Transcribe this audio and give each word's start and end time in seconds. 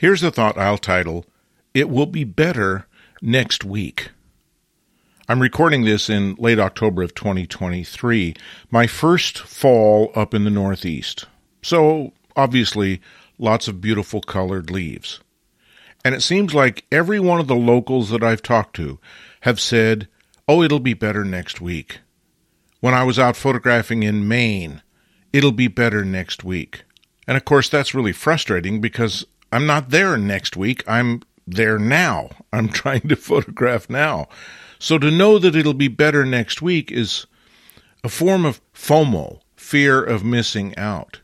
Here's 0.00 0.22
a 0.22 0.30
thought 0.30 0.56
I'll 0.56 0.78
title 0.78 1.26
It 1.74 1.90
Will 1.90 2.06
Be 2.06 2.24
Better 2.24 2.86
Next 3.20 3.66
Week. 3.66 4.12
I'm 5.28 5.42
recording 5.42 5.84
this 5.84 6.08
in 6.08 6.36
late 6.36 6.58
October 6.58 7.02
of 7.02 7.14
2023, 7.14 8.34
my 8.70 8.86
first 8.86 9.36
fall 9.36 10.10
up 10.14 10.32
in 10.32 10.44
the 10.44 10.50
Northeast. 10.50 11.26
So, 11.60 12.14
obviously, 12.34 13.02
lots 13.36 13.68
of 13.68 13.82
beautiful 13.82 14.22
colored 14.22 14.70
leaves. 14.70 15.20
And 16.02 16.14
it 16.14 16.22
seems 16.22 16.54
like 16.54 16.86
every 16.90 17.20
one 17.20 17.38
of 17.38 17.46
the 17.46 17.54
locals 17.54 18.08
that 18.08 18.24
I've 18.24 18.42
talked 18.42 18.74
to 18.76 18.98
have 19.42 19.60
said, 19.60 20.08
oh, 20.48 20.62
it'll 20.62 20.80
be 20.80 20.94
better 20.94 21.26
next 21.26 21.60
week. 21.60 22.00
When 22.80 22.94
I 22.94 23.04
was 23.04 23.18
out 23.18 23.36
photographing 23.36 24.02
in 24.02 24.26
Maine, 24.26 24.80
it'll 25.30 25.52
be 25.52 25.68
better 25.68 26.06
next 26.06 26.42
week. 26.42 26.84
And 27.28 27.36
of 27.36 27.44
course, 27.44 27.68
that's 27.68 27.94
really 27.94 28.12
frustrating 28.12 28.80
because 28.80 29.26
I'm 29.52 29.66
not 29.66 29.90
there 29.90 30.16
next 30.16 30.56
week. 30.56 30.84
I'm 30.86 31.22
there 31.46 31.78
now. 31.78 32.30
I'm 32.52 32.68
trying 32.80 33.08
to 33.08 33.16
photograph 33.16 33.88
now. 33.90 34.28
So 34.78 34.98
to 34.98 35.10
know 35.10 35.38
that 35.38 35.56
it'll 35.56 35.74
be 35.74 35.88
better 35.88 36.24
next 36.24 36.62
week 36.62 36.90
is 36.90 37.26
a 38.02 38.08
form 38.08 38.44
of 38.46 38.60
FOMO, 38.72 39.40
fear 39.56 40.02
of 40.02 40.24
missing 40.24 40.76
out. 40.78 41.20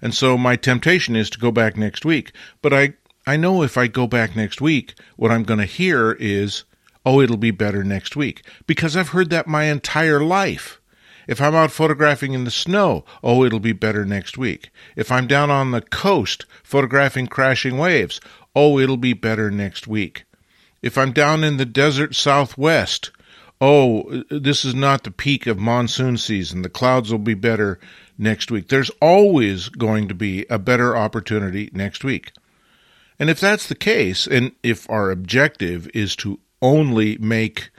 And 0.00 0.14
so 0.14 0.36
my 0.38 0.56
temptation 0.56 1.16
is 1.16 1.30
to 1.30 1.38
go 1.38 1.50
back 1.50 1.76
next 1.76 2.04
week. 2.04 2.32
But 2.62 2.72
I, 2.72 2.94
I 3.26 3.36
know 3.36 3.62
if 3.62 3.76
I 3.76 3.86
go 3.86 4.06
back 4.06 4.34
next 4.34 4.60
week, 4.60 4.94
what 5.16 5.30
I'm 5.30 5.44
going 5.44 5.60
to 5.60 5.66
hear 5.66 6.12
is, 6.12 6.64
oh, 7.04 7.20
it'll 7.20 7.36
be 7.36 7.50
better 7.50 7.84
next 7.84 8.16
week. 8.16 8.42
Because 8.66 8.96
I've 8.96 9.10
heard 9.10 9.30
that 9.30 9.46
my 9.46 9.64
entire 9.64 10.20
life. 10.20 10.80
If 11.26 11.40
I'm 11.40 11.54
out 11.54 11.70
photographing 11.70 12.32
in 12.32 12.44
the 12.44 12.50
snow, 12.50 13.04
oh, 13.22 13.44
it'll 13.44 13.60
be 13.60 13.72
better 13.72 14.04
next 14.04 14.36
week. 14.36 14.70
If 14.96 15.10
I'm 15.10 15.26
down 15.26 15.50
on 15.50 15.70
the 15.70 15.80
coast 15.80 16.46
photographing 16.62 17.26
crashing 17.26 17.78
waves, 17.78 18.20
oh, 18.54 18.78
it'll 18.78 18.96
be 18.96 19.12
better 19.12 19.50
next 19.50 19.86
week. 19.86 20.24
If 20.82 20.98
I'm 20.98 21.12
down 21.12 21.44
in 21.44 21.56
the 21.56 21.64
desert 21.64 22.14
southwest, 22.14 23.10
oh, 23.60 24.22
this 24.30 24.64
is 24.64 24.74
not 24.74 25.04
the 25.04 25.10
peak 25.10 25.46
of 25.46 25.58
monsoon 25.58 26.18
season. 26.18 26.62
The 26.62 26.68
clouds 26.68 27.10
will 27.10 27.18
be 27.18 27.34
better 27.34 27.78
next 28.18 28.50
week. 28.50 28.68
There's 28.68 28.90
always 29.00 29.68
going 29.68 30.08
to 30.08 30.14
be 30.14 30.44
a 30.50 30.58
better 30.58 30.96
opportunity 30.96 31.70
next 31.72 32.04
week. 32.04 32.32
And 33.18 33.30
if 33.30 33.40
that's 33.40 33.66
the 33.66 33.74
case, 33.74 34.26
and 34.26 34.52
if 34.62 34.88
our 34.90 35.10
objective 35.10 35.88
is 35.94 36.16
to 36.16 36.40
only 36.60 37.16
make 37.18 37.70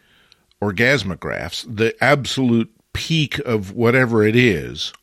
orgasmographs, 0.62 1.66
the 1.68 1.96
absolute 2.04 2.72
peak 2.96 3.40
of 3.40 3.74
whatever 3.74 4.24
it 4.24 4.36
is, 4.36 4.94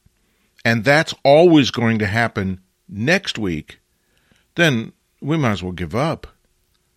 and 0.64 0.84
that's 0.84 1.14
always 1.24 1.70
going 1.70 1.98
to 1.98 2.06
happen 2.06 2.60
next 2.88 3.38
week, 3.38 3.78
then 4.54 4.92
we 5.20 5.36
might 5.36 5.52
as 5.52 5.62
well 5.62 5.72
give 5.72 5.94
up. 5.94 6.26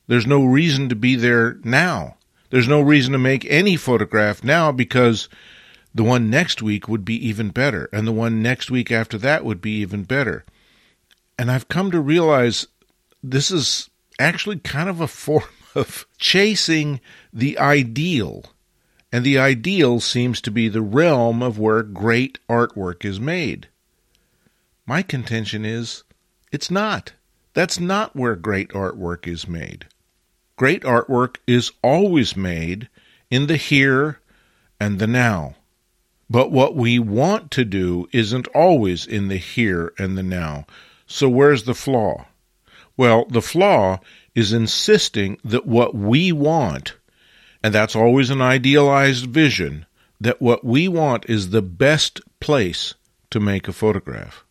There's 0.08 0.26
no 0.26 0.44
reason 0.44 0.90
to 0.90 0.96
be 0.96 1.16
there 1.16 1.58
now. 1.64 2.18
There's 2.50 2.68
no 2.68 2.82
reason 2.82 3.12
to 3.14 3.20
make 3.20 3.46
any 3.46 3.76
photograph 3.76 4.44
now 4.44 4.72
because 4.72 5.28
the 5.94 6.04
one 6.04 6.30
next 6.30 6.62
week 6.62 6.88
would 6.88 7.06
be 7.06 7.16
even 7.28 7.50
better, 7.50 7.90
and 7.92 8.08
the 8.08 8.12
one 8.12 8.42
next 8.42 8.70
week 8.72 8.92
after 8.92 9.18
that 9.18 9.44
would 9.46 9.62
be 9.62 9.72
even 9.78 10.04
better. 10.04 10.46
And 11.38 11.52
I've 11.52 11.68
come 11.68 11.92
to 11.92 12.00
realize 12.00 12.68
this 13.24 13.52
is 13.52 13.90
actually 14.20 14.60
kind 14.60 14.90
of 14.90 15.02
a 15.02 15.08
form 15.08 15.44
of 15.76 16.06
chasing 16.18 17.02
the 17.34 17.58
ideal. 17.58 18.46
And 19.16 19.26
the 19.26 19.40
ideal 19.40 20.02
seems 20.02 20.42
to 20.42 20.52
be 20.52 20.68
the 20.68 20.82
realm 20.82 21.42
of 21.42 21.58
where 21.58 21.84
great 21.84 22.38
artwork 22.50 23.06
is 23.06 23.18
made. 23.18 23.70
My 24.86 25.04
contention 25.04 25.64
is 25.64 26.04
it's 26.52 26.70
not. 26.70 27.14
That's 27.54 27.80
not 27.80 28.14
where 28.14 28.36
great 28.36 28.72
artwork 28.72 29.26
is 29.26 29.48
made. 29.48 29.86
Great 30.58 30.84
artwork 30.84 31.38
is 31.48 31.72
always 31.82 32.36
made 32.36 32.90
in 33.32 33.48
the 33.48 33.56
here 33.56 34.20
and 34.82 35.00
the 35.00 35.08
now. 35.08 35.56
But 36.30 36.52
what 36.52 36.76
we 36.76 37.00
want 37.00 37.52
to 37.52 37.64
do 37.64 38.10
isn't 38.12 38.48
always 38.48 39.08
in 39.08 39.30
the 39.30 39.38
here 39.38 39.94
and 39.98 40.18
the 40.18 40.24
now. 40.24 40.66
So 41.08 41.30
where's 41.30 41.64
the 41.64 41.74
flaw? 41.74 42.26
Well, 42.98 43.24
the 43.30 43.42
flaw 43.42 44.02
is 44.36 44.52
insisting 44.52 45.38
that 45.46 45.66
what 45.66 45.96
we 45.96 46.34
want, 46.34 46.96
and 47.66 47.74
that's 47.74 47.96
always 47.96 48.30
an 48.30 48.44
idealized 48.44 49.26
vision, 49.26 49.88
that 50.22 50.40
what 50.40 50.64
we 50.64 50.88
want 50.88 51.28
is 51.28 51.50
the 51.50 51.64
best 51.64 52.22
place 52.40 52.94
to 53.32 53.40
make 53.40 53.68
a 53.68 53.74
photograph. 53.74 54.46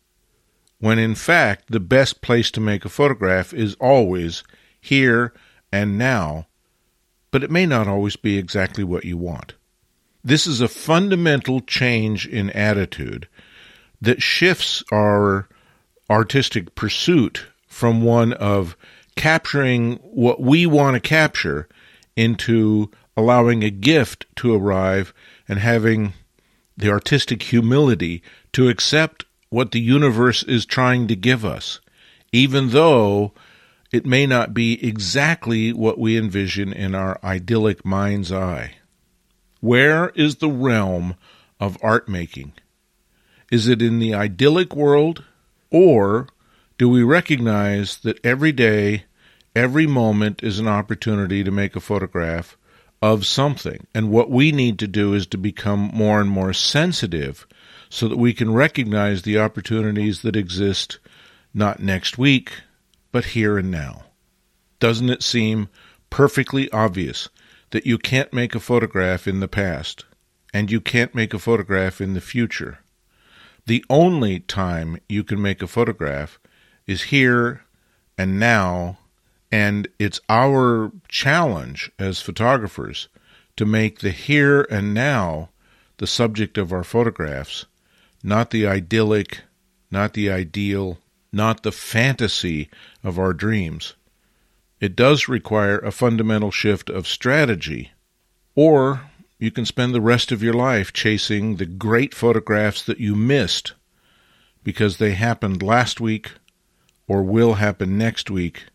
When 0.79 0.99
in 0.99 1.15
fact, 1.15 1.71
the 1.71 1.79
best 1.79 2.19
place 2.19 2.51
to 2.51 2.59
make 2.59 2.83
a 2.83 2.89
photograph 2.89 3.53
is 3.53 3.75
always 3.75 4.43
here 4.81 5.33
and 5.71 5.97
now, 5.97 6.47
but 7.31 7.41
it 7.41 7.49
may 7.49 7.65
not 7.65 7.87
always 7.87 8.17
be 8.17 8.37
exactly 8.37 8.83
what 8.83 9.05
you 9.05 9.15
want. 9.15 9.53
This 10.21 10.45
is 10.45 10.59
a 10.59 10.67
fundamental 10.67 11.61
change 11.61 12.27
in 12.27 12.49
attitude 12.49 13.29
that 14.01 14.21
shifts 14.21 14.83
our 14.91 15.47
artistic 16.09 16.75
pursuit 16.75 17.45
from 17.65 18.01
one 18.01 18.33
of 18.33 18.75
capturing 19.15 19.99
what 20.01 20.41
we 20.41 20.65
want 20.65 20.95
to 20.95 20.99
capture 20.99 21.69
into 22.17 22.91
allowing 23.17 23.63
a 23.63 23.69
gift 23.69 24.25
to 24.35 24.53
arrive 24.53 25.13
and 25.47 25.59
having 25.59 26.13
the 26.77 26.89
artistic 26.89 27.43
humility 27.43 28.21
to 28.51 28.67
accept 28.67 29.25
what 29.49 29.71
the 29.71 29.79
universe 29.79 30.43
is 30.43 30.65
trying 30.65 31.07
to 31.07 31.15
give 31.15 31.45
us, 31.45 31.79
even 32.31 32.69
though 32.69 33.31
it 33.91 34.05
may 34.05 34.25
not 34.25 34.53
be 34.53 34.83
exactly 34.85 35.71
what 35.71 35.97
we 35.97 36.17
envision 36.17 36.73
in 36.73 36.93
our 36.93 37.17
idyllic 37.23 37.85
mind's 37.85 38.31
eye. 38.31 38.75
Where 39.61 40.09
is 40.09 40.35
the 40.35 40.49
realm 40.49 41.15
of 41.59 41.77
art 41.81 42.09
making? 42.09 42.53
Is 43.51 43.67
it 43.67 43.81
in 43.81 43.99
the 43.99 44.13
idyllic 44.13 44.75
world, 44.75 45.23
or 45.71 46.27
do 46.77 46.89
we 46.89 47.03
recognize 47.03 47.97
that 47.99 48.19
every 48.25 48.51
day, 48.51 49.05
every 49.55 49.87
moment 49.87 50.43
is 50.43 50.59
an 50.59 50.67
opportunity 50.67 51.43
to 51.43 51.51
make 51.51 51.75
a 51.75 51.79
photograph 51.79 52.57
of 53.05 53.23
something? 53.23 53.85
And 53.93 54.09
what 54.09 54.31
we 54.31 54.51
need 54.51 54.79
to 54.79 54.87
do 54.87 55.13
is 55.13 55.27
to 55.27 55.37
become 55.37 55.91
more 55.93 56.19
and 56.19 56.27
more 56.27 56.53
sensitive 56.53 57.45
so 57.87 58.07
that 58.07 58.17
we 58.17 58.33
can 58.33 58.51
recognize 58.51 59.21
the 59.21 59.37
opportunities 59.37 60.23
that 60.23 60.35
exist 60.35 60.97
not 61.53 61.79
next 61.79 62.17
week, 62.17 62.51
but 63.11 63.25
here 63.25 63.59
and 63.59 63.69
now. 63.69 64.05
Doesn't 64.79 65.11
it 65.11 65.21
seem 65.21 65.69
perfectly 66.09 66.67
obvious 66.71 67.29
that 67.69 67.85
you 67.85 67.99
can't 67.99 68.33
make 68.33 68.55
a 68.55 68.59
photograph 68.59 69.27
in 69.27 69.39
the 69.39 69.47
past 69.47 70.05
and 70.51 70.71
you 70.71 70.81
can't 70.81 71.13
make 71.13 71.33
a 71.35 71.39
photograph 71.39 72.01
in 72.01 72.15
the 72.15 72.21
future? 72.21 72.79
The 73.67 73.85
only 73.87 74.39
time 74.39 74.97
you 75.07 75.23
can 75.23 75.39
make 75.39 75.61
a 75.61 75.67
photograph 75.67 76.39
is 76.87 77.03
here 77.03 77.61
and 78.17 78.39
now, 78.39 78.97
and 79.55 79.87
it's 79.99 80.19
our 80.27 80.91
challenge 81.07 81.89
as 81.97 82.19
photographers 82.19 83.07
to 83.55 83.65
make 83.65 83.99
the 83.99 84.11
here 84.11 84.67
and 84.69 84.93
now 84.93 85.47
the 85.95 86.05
subject 86.05 86.57
of 86.57 86.73
our 86.73 86.83
photographs, 86.83 87.65
not 88.21 88.49
the 88.49 88.67
idyllic, 88.67 89.43
not 89.89 90.11
the 90.11 90.29
ideal, 90.29 90.97
not 91.31 91.63
the 91.63 91.71
fantasy 91.71 92.69
of 93.01 93.17
our 93.17 93.31
dreams. 93.31 93.93
It 94.81 94.93
does 94.93 95.29
require 95.29 95.79
a 95.79 95.89
fundamental 95.89 96.51
shift 96.51 96.89
of 96.89 97.07
strategy, 97.07 97.91
or 98.55 99.09
you 99.39 99.51
can 99.51 99.65
spend 99.65 99.95
the 99.95 100.01
rest 100.01 100.33
of 100.33 100.43
your 100.43 100.53
life 100.53 100.91
chasing 100.91 101.55
the 101.55 101.65
great 101.65 102.13
photographs 102.13 102.83
that 102.83 102.99
you 102.99 103.15
missed 103.15 103.71
because 104.65 104.97
they 104.97 105.13
happened 105.13 105.63
last 105.63 106.01
week 106.01 106.33
or 107.07 107.23
will 107.23 107.53
happen 107.53 107.97
next 107.97 108.29
week, 108.29 108.65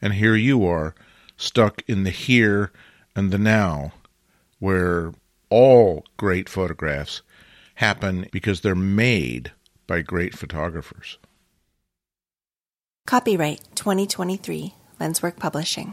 and 0.00 0.14
here 0.14 0.36
you 0.36 0.66
are, 0.66 0.94
stuck 1.36 1.82
in 1.86 2.04
the 2.04 2.10
here 2.10 2.72
and 3.14 3.30
the 3.30 3.38
now, 3.38 3.92
where 4.58 5.12
all 5.50 6.04
great 6.16 6.48
photographs 6.48 7.22
happen 7.76 8.26
because 8.32 8.60
they're 8.60 8.74
made 8.74 9.52
by 9.86 10.00
great 10.00 10.36
photographers. 10.36 11.18
Copyright 13.06 13.60
2023 13.74 14.74
LensWork 14.98 15.36
Publishing. 15.36 15.92